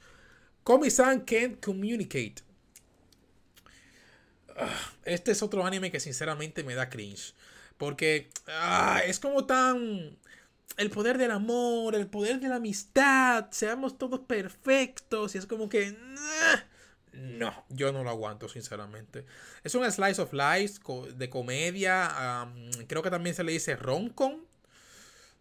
[0.64, 2.36] Komi-san can't communicate.
[4.58, 7.34] Ah, este es otro anime que sinceramente me da cringe.
[7.78, 10.18] Porque ah, es como tan
[10.78, 15.70] el poder del amor, el poder de la amistad, seamos todos perfectos y es como
[15.70, 15.98] que...
[17.12, 19.26] No, yo no lo aguanto, sinceramente.
[19.64, 20.80] Es un slice of life
[21.16, 22.48] de comedia.
[22.88, 24.48] creo que también se le dice roncon.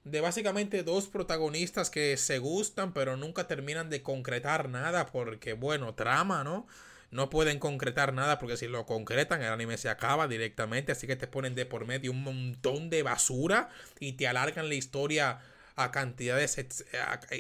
[0.04, 5.06] De básicamente dos protagonistas que se gustan, pero nunca terminan de concretar nada.
[5.06, 6.66] Porque, bueno, trama, ¿no?
[7.10, 11.16] No pueden concretar nada porque si lo concretan el anime se acaba directamente, así que
[11.16, 15.40] te ponen de por medio un montón de basura y te alargan la historia
[15.76, 16.56] a cantidades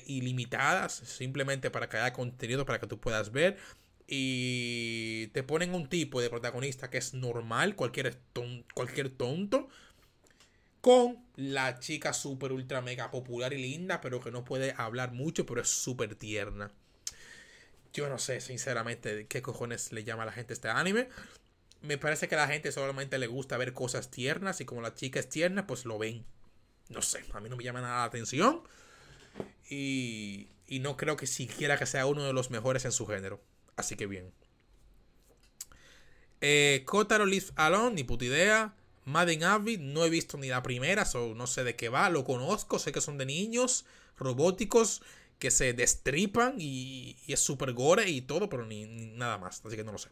[0.06, 3.58] ilimitadas simplemente para que haya contenido para que tú puedas ver
[4.06, 8.18] y te ponen un tipo de protagonista que es normal, cualquier,
[8.74, 9.68] cualquier tonto
[10.80, 15.44] con la chica super ultra mega popular y linda, pero que no puede hablar mucho,
[15.44, 16.70] pero es súper tierna.
[17.98, 21.08] Yo no sé, sinceramente, qué cojones le llama a la gente este anime.
[21.82, 24.94] Me parece que a la gente solamente le gusta ver cosas tiernas y como la
[24.94, 26.24] chica es tierna, pues lo ven.
[26.90, 28.62] No sé, a mí no me llama nada la atención.
[29.68, 33.40] Y, y no creo que siquiera que sea uno de los mejores en su género.
[33.74, 34.32] Así que bien.
[36.40, 38.76] Eh, Kotaro Lives Alone, ni puta idea.
[39.06, 42.10] Madden Avid, no he visto ni la primera, so no sé de qué va.
[42.10, 43.86] Lo conozco, sé que son de niños
[44.18, 45.02] robóticos
[45.38, 49.62] que se destripan y, es super gore y todo, pero ni, nada más.
[49.64, 50.10] Así que no lo sé.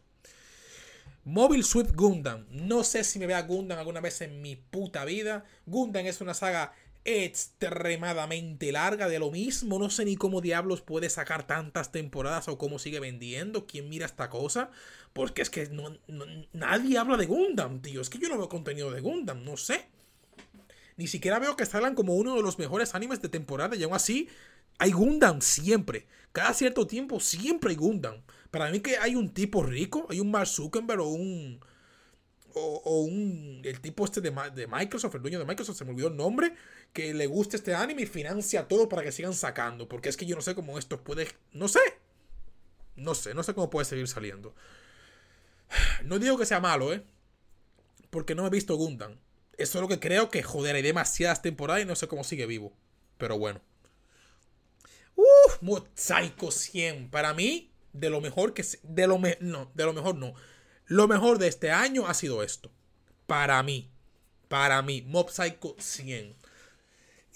[1.25, 2.45] Mobile Suit Gundam.
[2.49, 5.45] No sé si me vea Gundam alguna vez en mi puta vida.
[5.65, 9.79] Gundam es una saga extremadamente larga de lo mismo.
[9.79, 13.67] No sé ni cómo diablos puede sacar tantas temporadas o cómo sigue vendiendo.
[13.67, 14.71] ¿Quién mira esta cosa?
[15.11, 15.69] Porque es que
[16.53, 18.01] nadie habla de Gundam, tío.
[18.01, 19.87] Es que yo no veo contenido de Gundam, no sé.
[20.97, 23.93] Ni siquiera veo que salgan como uno de los mejores animes de temporada y aún
[23.93, 24.29] así
[24.77, 26.07] hay Gundam siempre.
[26.31, 28.21] Cada cierto tiempo siempre hay Gundam.
[28.51, 31.59] Para mí que hay un tipo rico, hay un Mark Zuckerberg o un...
[32.59, 33.61] O, un...
[33.63, 36.55] El tipo este de, de, Microsoft, el dueño de Microsoft, se me olvidó el nombre,
[36.91, 39.87] que le gusta este anime y financia todo para que sigan sacando.
[39.87, 41.27] Porque es que yo no sé cómo esto puede...
[41.51, 41.79] No sé.
[42.95, 44.55] No sé, no sé cómo puede seguir saliendo.
[46.03, 47.03] No digo que sea malo, ¿eh?
[48.09, 49.17] Porque no he visto Gundam.
[49.57, 52.45] Eso es lo que creo que, joder, hay demasiadas temporadas y no sé cómo sigue
[52.45, 52.73] vivo.
[53.17, 53.61] Pero bueno.
[55.17, 57.09] Uf, Mosaico 100.
[57.09, 58.63] Para mí, de lo mejor que...
[58.83, 60.33] De lo no, de lo mejor no.
[60.85, 62.71] Lo mejor de este año ha sido esto.
[63.25, 63.89] Para mí.
[64.47, 65.01] Para mí.
[65.01, 66.35] Mob Psycho 100.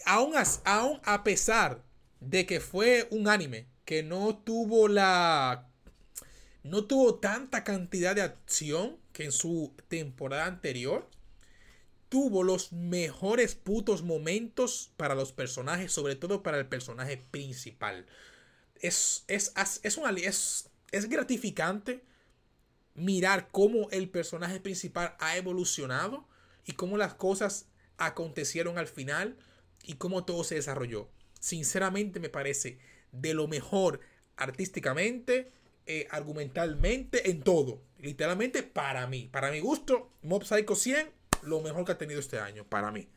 [0.06, 1.84] Aún, aún a pesar
[2.20, 5.68] de que fue un anime que no tuvo la...
[6.64, 11.10] No tuvo tanta cantidad de acción que en su temporada anterior
[12.12, 18.06] tuvo los mejores putos momentos para los personajes, sobre todo para el personaje principal.
[18.82, 22.04] Es, es, es, es, es gratificante
[22.96, 26.28] mirar cómo el personaje principal ha evolucionado
[26.66, 29.38] y cómo las cosas acontecieron al final
[29.82, 31.08] y cómo todo se desarrolló.
[31.40, 32.78] Sinceramente me parece
[33.14, 34.02] de lo mejor
[34.36, 35.54] artísticamente,
[35.86, 37.82] eh, argumentalmente, en todo.
[38.00, 42.40] Literalmente para mí, para mi gusto, Mob Psycho 100 lo mejor que ha tenido este
[42.40, 43.08] año, para mí.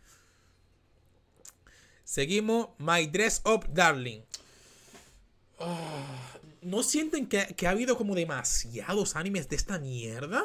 [2.05, 4.21] Seguimos, My Dress Up Darling.
[5.59, 10.43] Ah, ¿No sienten que, ha habido como demasiados animes de esta mierda?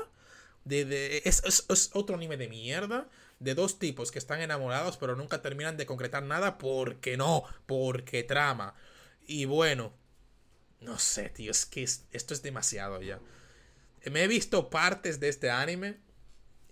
[0.66, 3.08] De, es, es, otro anime de mierda.
[3.40, 8.24] De dos tipos que están enamorados pero nunca terminan de concretar nada porque no, porque
[8.24, 8.76] trama.
[9.26, 9.94] Y bueno,
[10.82, 13.20] no sé, tío, es que esto es demasiado ya.
[14.12, 15.98] Me he visto partes de este anime.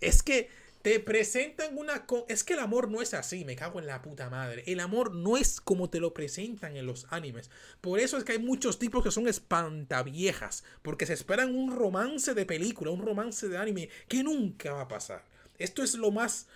[0.00, 0.50] Es que
[0.82, 2.06] te presentan una...
[2.28, 4.62] Es que el amor no es así, me cago en la puta madre.
[4.66, 7.50] El amor no es como te lo presentan en los animes.
[7.80, 10.64] Por eso es que hay muchos tipos que son espantaviejas.
[10.82, 14.88] Porque se esperan un romance de película, un romance de anime que nunca va a
[14.88, 15.24] pasar.
[15.58, 16.46] Esto es lo más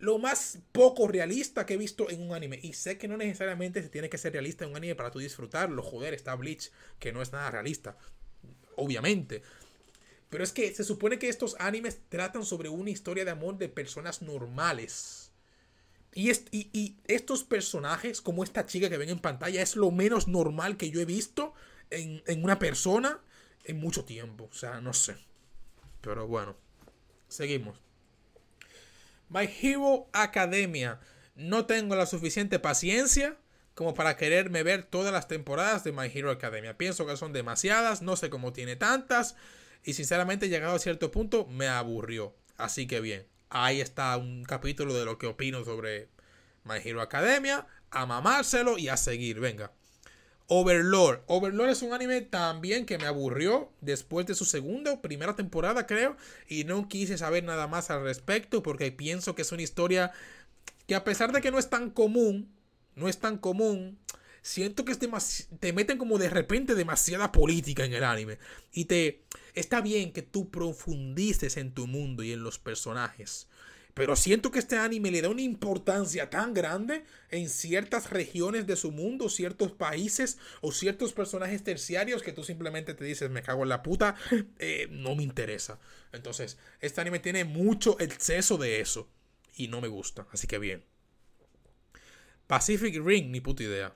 [0.00, 2.58] lo más poco realista que he visto en un anime.
[2.62, 5.18] Y sé que no necesariamente se tiene que ser realista en un anime para tú
[5.18, 5.82] disfrutarlo.
[5.82, 7.96] Joder, está Bleach, que no es nada realista.
[8.76, 9.42] Obviamente.
[10.30, 13.68] Pero es que se supone que estos animes tratan sobre una historia de amor de
[13.68, 15.32] personas normales.
[16.14, 20.76] Y, y, estos personajes, como esta chica que ven en pantalla, es lo menos normal
[20.76, 21.52] que yo he visto
[21.90, 23.20] en, en una persona
[23.64, 24.48] en mucho tiempo.
[24.50, 25.16] O sea, no sé.
[26.00, 26.56] Pero bueno,
[27.28, 27.78] seguimos.
[29.28, 31.00] My Hero Academia.
[31.34, 33.36] No tengo la suficiente paciencia
[33.74, 36.76] como para quererme ver todas las temporadas de My Hero Academia.
[36.76, 39.36] Pienso que son demasiadas, no sé cómo tiene tantas.
[39.84, 42.34] Y sinceramente, llegado a cierto punto, me aburrió.
[42.56, 46.08] Así que bien, ahí está un capítulo de lo que opino sobre
[46.64, 47.66] My Hero Academia.
[47.90, 49.72] A mamárselo y a seguir, venga.
[50.52, 51.22] Overlord.
[51.26, 55.86] Overlord es un anime también que me aburrió después de su segunda o primera temporada,
[55.86, 56.16] creo.
[56.48, 60.10] Y no quise saber nada más al respecto porque pienso que es una historia
[60.88, 62.52] que a pesar de que no es tan común,
[62.96, 64.00] no es tan común,
[64.42, 64.98] siento que es
[65.60, 68.38] te meten como de repente demasiada política en el anime.
[68.72, 69.22] Y te...
[69.54, 73.48] Está bien que tú profundices en tu mundo y en los personajes.
[73.94, 78.76] Pero siento que este anime le da una importancia tan grande en ciertas regiones de
[78.76, 83.64] su mundo, ciertos países o ciertos personajes terciarios que tú simplemente te dices, me cago
[83.64, 84.14] en la puta,
[84.58, 85.80] eh, no me interesa.
[86.12, 89.08] Entonces, este anime tiene mucho exceso de eso
[89.56, 90.84] y no me gusta, así que bien.
[92.46, 93.94] Pacific Ring, ni puta idea.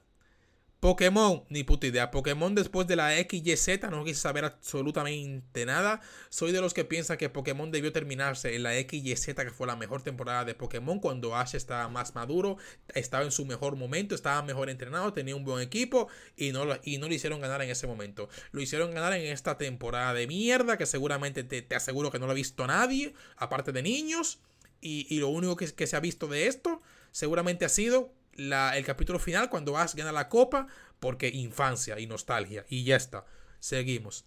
[0.84, 2.10] Pokémon, ni puta idea.
[2.10, 6.02] Pokémon después de la XYZ no quise saber absolutamente nada.
[6.28, 9.76] Soy de los que piensa que Pokémon debió terminarse en la XYZ, que fue la
[9.76, 14.42] mejor temporada de Pokémon, cuando Ash estaba más maduro, estaba en su mejor momento, estaba
[14.42, 17.86] mejor entrenado, tenía un buen equipo y no, y no lo hicieron ganar en ese
[17.86, 18.28] momento.
[18.52, 22.32] Lo hicieron ganar en esta temporada de mierda, que seguramente te, aseguro que no lo
[22.32, 24.38] ha visto nadie, aparte de niños.
[24.82, 29.18] Y, lo único que, que se ha visto de esto seguramente ha sido el capítulo
[29.18, 30.66] final cuando Ash gana la copa
[31.00, 32.64] porque infancia y nostalgia.
[32.68, 33.24] Y ya está.
[33.60, 34.26] Seguimos.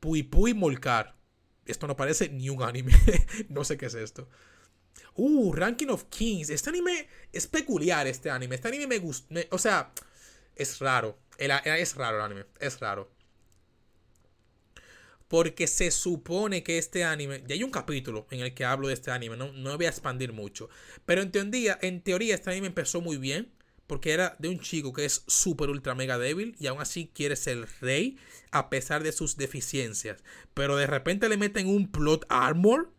[0.00, 1.16] Pui Pui Molcar.
[1.64, 2.92] Esto no parece ni un anime.
[3.48, 4.28] no sé qué es esto.
[5.14, 6.50] Uh, Ranking of Kings.
[6.50, 8.54] Este anime es peculiar, este anime.
[8.54, 9.34] Este anime me gusta.
[9.50, 9.92] O sea,
[10.54, 11.18] es raro.
[11.38, 12.46] es raro el anime.
[12.60, 13.15] Es raro.
[15.28, 17.42] Porque se supone que este anime.
[17.46, 19.36] Ya hay un capítulo en el que hablo de este anime.
[19.36, 20.68] No, no voy a expandir mucho.
[21.04, 23.52] Pero en teoría, en teoría, este anime empezó muy bien.
[23.88, 26.56] Porque era de un chico que es súper ultra mega débil.
[26.60, 28.18] Y aún así quiere ser rey.
[28.52, 30.22] A pesar de sus deficiencias.
[30.54, 32.92] Pero de repente le meten un plot armor.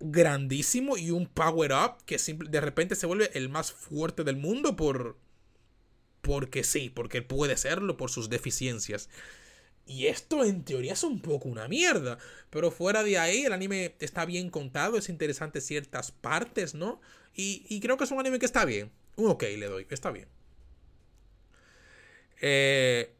[0.00, 0.96] Grandísimo.
[0.96, 2.04] Y un power up.
[2.06, 4.74] Que de repente se vuelve el más fuerte del mundo.
[4.74, 5.16] Por.
[6.22, 6.90] Porque sí.
[6.90, 7.96] Porque puede serlo.
[7.96, 9.08] Por sus deficiencias.
[9.90, 12.16] Y esto en teoría es un poco una mierda.
[12.48, 17.00] Pero fuera de ahí, el anime está bien contado, es interesante ciertas partes, ¿no?
[17.34, 18.92] Y, creo que es un anime que está bien.
[19.16, 20.28] Un ok le doy, está bien.
[22.40, 23.12] Eh,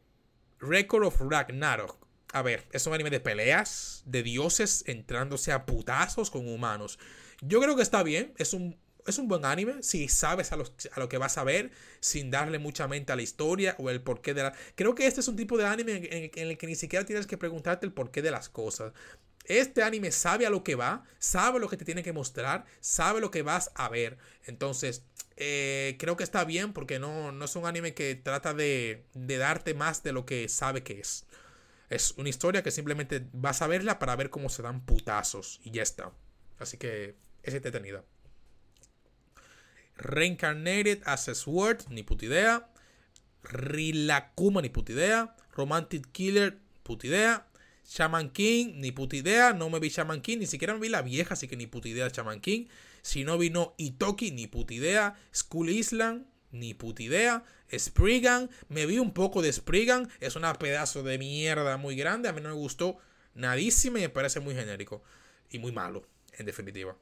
[0.61, 1.97] Record of Ragnarok.
[2.31, 6.99] A ver, es un anime de peleas, de dioses entrándose a putazos con humanos.
[7.41, 10.65] Yo creo que está bien, es un es un buen anime si sabes a lo,
[10.93, 14.01] a lo, que vas a ver sin darle mucha mente a la historia o el
[14.01, 14.53] porqué de la...
[14.75, 17.37] Creo que este es un tipo de anime en, el que ni siquiera tienes que
[17.37, 18.93] preguntarte el porqué de las cosas.
[19.45, 23.21] Este anime sabe a lo que va, sabe lo que te tiene que mostrar, sabe
[23.21, 24.17] lo que vas a ver.
[24.45, 25.03] Entonces,
[25.37, 29.37] eh, creo que está bien porque no, no es un anime que trata de, de
[29.37, 31.25] darte más de lo que sabe que es.
[31.89, 35.71] Es una historia que simplemente vas a verla para ver cómo se dan putazos y
[35.71, 36.11] ya está.
[36.59, 38.03] Así que es entretenida.
[39.97, 42.67] Reincarnated as a Sword, ni puta idea.
[43.43, 45.35] Rilakuma, ni puta idea.
[45.55, 47.45] Romantic Killer, puta idea.
[47.85, 49.53] Shaman King, ni puta idea.
[49.53, 51.89] No me vi Shaman King, ni siquiera me vi la vieja, así que ni puta
[51.89, 52.67] idea de Shaman King.
[53.01, 55.15] Si no vino Itoki, ni puta idea.
[55.33, 57.43] School Island, ni puta idea.
[57.77, 60.09] Spriggan, me vi un poco de Spriggan.
[60.19, 62.29] Es una pedazo de mierda muy grande.
[62.29, 62.97] A mí no me gustó
[63.33, 65.03] nadísima y me parece muy genérico.
[65.49, 66.95] Y muy malo, en definitiva.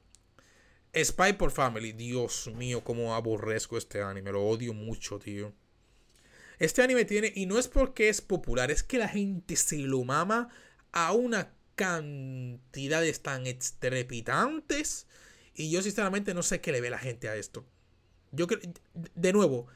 [0.95, 1.93] Spy por Family.
[1.93, 4.31] Dios mío, cómo aborrezco este anime.
[4.31, 5.53] Lo odio mucho, tío.
[6.57, 10.03] Este anime tiene, y no es porque es popular, es que la gente se lo
[10.03, 10.49] mama
[10.91, 15.07] a una cantidades tan estrepitantes.
[15.53, 17.65] Y yo sinceramente no sé qué le ve la gente a esto.
[18.31, 18.47] Yo
[18.93, 19.67] de nuevo,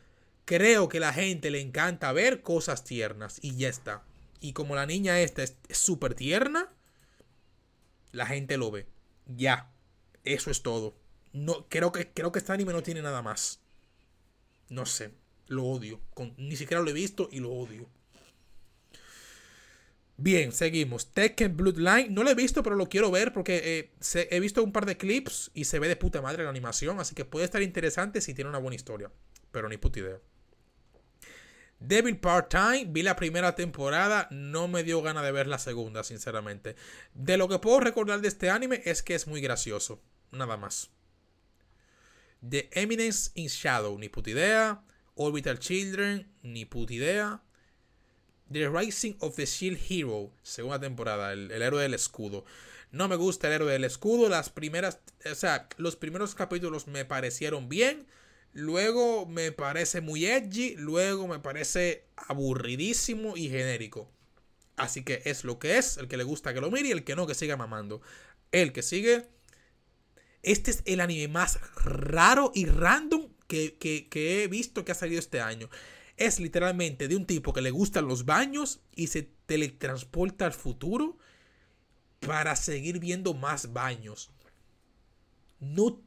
[0.44, 4.04] creo que la gente le encanta ver cosas tiernas y ya está.
[4.42, 6.74] Y como la niña esta es súper tierna,
[8.12, 8.88] la gente lo ve.
[9.26, 9.70] Ya.
[10.26, 10.96] Eso es todo.
[11.34, 13.60] No, creo, que, creo que este anime no tiene nada más.
[14.70, 15.12] No sé.
[15.48, 16.00] Lo odio.
[16.38, 17.90] ni siquiera lo he visto y lo odio.
[20.16, 21.12] Bien, seguimos.
[21.12, 22.14] Tekken Bloodline.
[22.14, 24.96] No lo he visto, pero lo quiero ver porque eh, he visto un par de
[24.96, 27.00] clips y se ve de puta madre la animación.
[27.00, 29.12] Así que puede estar interesante si tiene una buena historia.
[29.52, 30.20] Pero ni puta idea.
[31.80, 36.78] Devil Part-Time, vi la primera temporada, no me dio ganas de ver la segunda, sinceramente.
[37.14, 40.92] De lo que puedo recordar de este anime es que es muy gracioso, nada más.
[42.48, 44.82] The Eminence in Shadow, ni puta idea.
[45.16, 47.42] Orbital Children, ni puta idea.
[48.52, 52.44] The Rising of the Shield Hero, segunda temporada, el, héroe del escudo.
[52.92, 54.28] No me gusta el héroe del escudo.
[54.30, 58.06] Las primeras, o sea, los primeros capítulos me parecieron bien.
[58.52, 60.76] Luego me parece muy edgy.
[60.76, 64.12] Luego me parece aburridísimo y genérico.
[64.76, 65.98] Así que es lo que es.
[65.98, 68.02] El que le gusta que lo mire y el que no que siga mamando.
[68.52, 69.28] El que sigue.
[70.44, 75.20] Este es el anime más raro y random que, que he visto que ha salido
[75.20, 75.70] este año
[76.18, 81.18] es literalmente de un tipo que le gustan los baños y se teletransporta al futuro
[82.20, 84.32] para seguir viendo más baños.
[85.60, 86.02] No,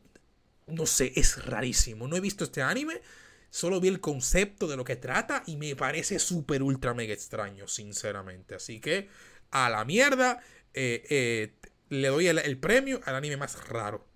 [0.66, 2.09] no sé, es rarísimo.
[2.09, 3.03] No he visto este anime,
[3.51, 7.66] solo vi el concepto de lo que trata y me parece súper ultra mega extraño,
[7.66, 8.55] sinceramente.
[8.55, 9.09] Así que
[9.51, 10.40] a la mierda,
[10.72, 11.55] eh, eh,
[11.88, 14.07] le doy el, el, premio al anime más raro.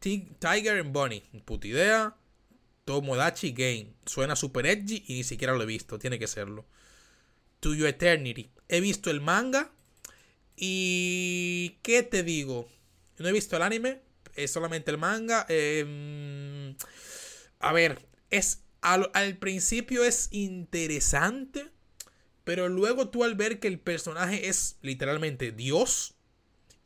[0.00, 2.14] Tiger and Bunny, puta idea.
[2.88, 3.92] Tomodachi Game.
[4.06, 5.98] Suena super edgy y ni siquiera lo he visto.
[5.98, 6.64] Tiene que serlo.
[7.60, 8.50] To Your Eternity.
[8.68, 9.70] He visto el manga.
[10.56, 11.76] Y.
[11.82, 12.66] ¿Qué te digo?
[13.18, 14.00] No he visto el anime.
[14.34, 15.44] Es solamente el manga.
[15.50, 16.76] Em,
[17.58, 18.06] a ver.
[18.30, 18.62] Es.
[18.80, 21.68] Al, al principio es interesante.
[22.44, 26.14] Pero luego tú al ver que el personaje es literalmente Dios.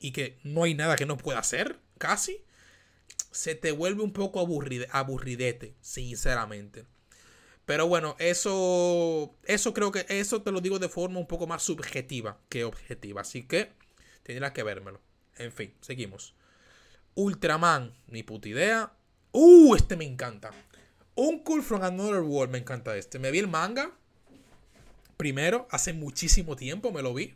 [0.01, 1.79] Y que no hay nada que no pueda hacer.
[1.99, 2.43] Casi
[3.33, 6.85] se te vuelve un poco aburridete, sinceramente.
[7.65, 11.63] Pero bueno, eso, eso creo que eso te lo digo de forma un poco más
[11.63, 13.21] subjetiva que objetiva.
[13.21, 13.73] Así que
[14.23, 15.01] tendrás que vérmelo.
[15.39, 16.35] En fin, seguimos.
[17.15, 18.93] Ultraman, ni puta idea.
[19.33, 20.51] Uh, este me encanta.
[21.15, 23.19] Uncle from Another World, me encanta este.
[23.19, 23.93] Me vi el manga.
[25.17, 27.35] Primero, hace muchísimo tiempo me lo vi.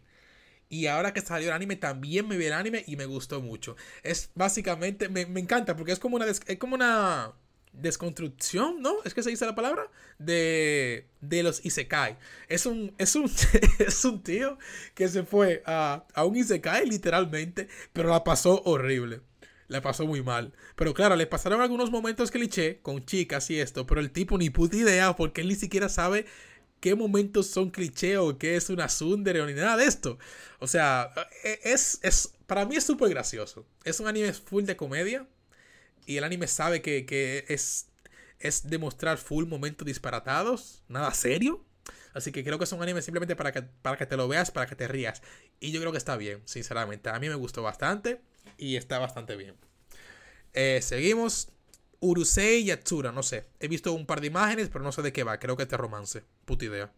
[0.68, 3.76] Y ahora que salió el anime, también me vi el anime y me gustó mucho.
[4.02, 7.32] Es básicamente, me, encanta porque es como una, es como una
[7.72, 8.96] desconstrucción, ¿no?
[9.04, 12.16] Es que se dice la palabra de, de los Isekai.
[12.48, 13.30] Es un, es un,
[13.78, 14.58] es un tío
[14.94, 19.20] que se fue a, a un Isekai literalmente, pero la pasó horrible.
[19.68, 20.52] La pasó muy mal.
[20.76, 24.50] Pero claro, le pasaron algunos momentos cliché con chicas y esto, pero el tipo ni
[24.50, 26.26] puta idea porque él ni siquiera sabe
[26.86, 30.20] qué momentos son cliché o qué es una sundere o ni nada de esto.
[30.60, 31.10] O sea,
[31.42, 33.66] e, es, es para mí es súper gracioso.
[33.82, 35.26] Es un anime full de comedia
[36.06, 37.88] y el anime sabe que, es,
[38.38, 41.64] es demostrar full momentos disparatados, nada serio.
[42.14, 44.52] Así que creo que es un anime simplemente para que, para que te lo veas,
[44.52, 45.22] para que te rías.
[45.58, 47.10] Y yo creo que está bien, sinceramente.
[47.10, 48.20] A mí me gustó bastante
[48.58, 49.56] y está bastante bien.
[50.52, 51.48] Eh, seguimos.
[52.00, 53.46] Urusei Yatsura, no sé.
[53.60, 55.38] He visto un par de imágenes, pero no sé de qué va.
[55.38, 56.22] Creo que este romance.
[56.44, 56.92] Puta idea.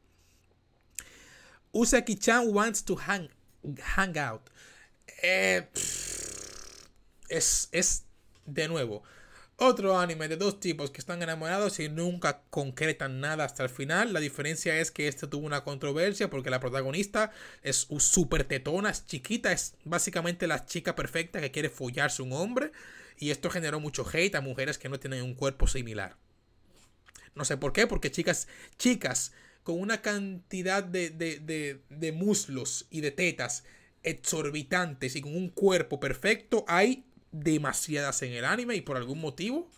[1.72, 3.28] Usaki-chan wants to hang,
[3.96, 4.42] hang out.
[5.22, 5.68] Eh,
[7.28, 8.04] es, es,
[8.46, 9.02] de nuevo,
[9.60, 14.12] otro anime de dos tipos que están enamorados y nunca concretan nada hasta el final.
[14.12, 17.32] La diferencia es que este tuvo una controversia porque la protagonista
[17.62, 22.70] es súper tetona, es chiquita, es básicamente la chica perfecta que quiere follarse un hombre.
[23.18, 26.16] Y esto generó mucho hate a mujeres que no tienen un cuerpo similar.
[27.34, 33.02] No sé por qué, porque chicas, chicas con una cantidad de, de, de, muslos y
[33.02, 33.64] de tetas
[34.02, 39.70] exorbitantes y con un cuerpo perfecto, hay demasiadas en el anime y por algún motivo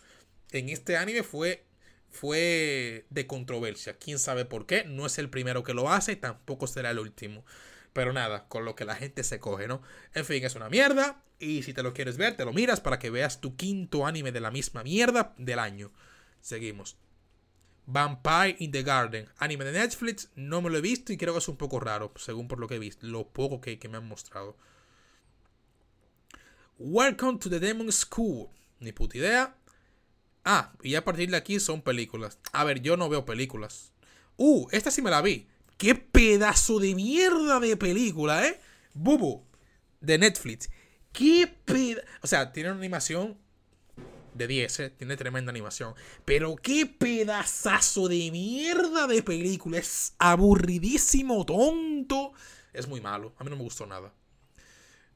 [0.51, 1.65] en este anime fue
[2.09, 3.97] fue de controversia.
[3.97, 4.83] Quién sabe por qué.
[4.83, 7.45] No es el primero que lo hace, tampoco será el último.
[7.93, 9.81] Pero nada, con lo que la gente se coge, ¿no?
[10.13, 11.23] En fin, es una mierda.
[11.39, 14.31] Y si te lo quieres ver, te lo miras para que veas tu quinto anime
[14.31, 15.91] de la misma mierda del año.
[16.39, 16.97] Seguimos.
[17.87, 21.39] Vampire in the Garden, anime de Netflix, no me lo he visto y creo que
[21.39, 24.07] es un poco raro, según por lo que he visto, lo poco que, me han
[24.07, 24.55] mostrado.
[26.77, 28.49] Welcome to the Demon School,
[28.79, 29.55] ni puta idea.
[30.45, 32.39] Ah, y a partir de aquí son películas.
[32.53, 33.91] A ver, yo no veo películas.
[34.37, 35.47] Uh, esta sí me la vi.
[35.81, 38.61] ¡Qué pedazo de mierda de película, eh!
[38.93, 39.47] Bubu,
[39.99, 40.69] de Netflix.
[41.11, 42.05] ¡Qué pedazo!
[42.21, 43.35] O sea, tiene una animación
[44.35, 45.95] de 10, eh, tiene tremenda animación.
[46.23, 49.79] Pero qué pedazo de mierda de película.
[49.79, 52.33] Es aburridísimo, tonto.
[52.73, 53.33] Es muy malo.
[53.39, 54.13] A mí no me gustó nada.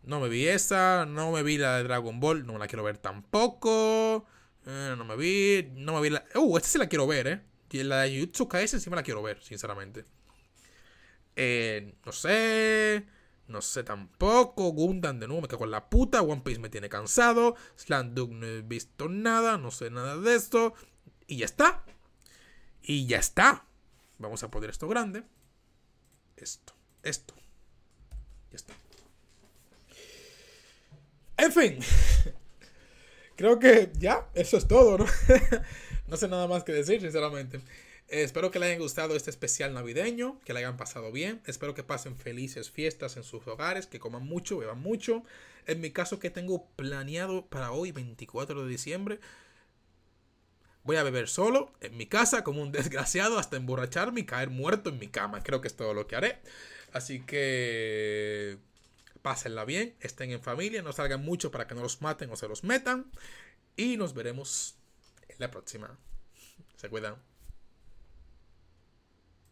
[0.01, 2.83] No me vi esa, no me vi la de Dragon Ball, no me la quiero
[2.83, 4.25] ver tampoco.
[4.65, 6.25] Eh, no me vi, no me vi la...
[6.33, 7.41] Uh, esta sí la quiero ver, eh.
[7.83, 10.05] La de Jutsu Kaisen sí me la quiero ver, sinceramente.
[11.35, 13.05] Eh, no sé.
[13.47, 14.71] No sé tampoco.
[14.71, 16.21] Gundam de nuevo me cago en la puta.
[16.21, 17.55] One Piece me tiene cansado.
[17.75, 19.57] Slanduk no he visto nada.
[19.57, 20.73] No sé nada de esto.
[21.27, 21.83] Y ya está.
[22.81, 23.65] Y ya está.
[24.17, 25.23] Vamos a poner esto grande.
[26.37, 26.73] Esto.
[27.03, 27.33] Esto.
[28.51, 28.73] Ya está.
[31.37, 31.79] En fin.
[33.35, 35.05] Creo que ya, eso es todo, ¿no?
[36.07, 37.59] no sé nada más que decir, sinceramente.
[38.07, 41.41] Espero que les haya gustado este especial navideño, que le hayan pasado bien.
[41.45, 45.23] Espero que pasen felices fiestas en sus hogares, que coman mucho, beban mucho.
[45.65, 49.19] En mi caso, que tengo planeado para hoy, 24 de diciembre,
[50.83, 54.91] voy a beber solo en mi casa como un desgraciado hasta emborracharme y caer muerto
[54.91, 55.41] en mi cama.
[55.41, 56.39] Creo que es todo lo que haré.
[56.93, 58.59] Así que
[59.23, 62.47] pásenla bien, estén en familia, no salgan mucho para que no los maten o se
[62.47, 63.11] los metan.
[63.75, 64.75] Y nos veremos
[65.27, 65.97] en la próxima.
[66.77, 67.34] Se cuidan.